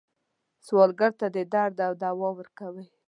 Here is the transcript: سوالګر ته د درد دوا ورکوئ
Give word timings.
سوالګر 0.65 1.11
ته 1.19 1.27
د 1.35 1.37
درد 1.53 1.79
دوا 2.01 2.29
ورکوئ 2.39 2.85